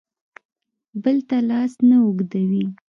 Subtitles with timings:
[1.03, 2.65] بل ته لاس نه اوږدوي.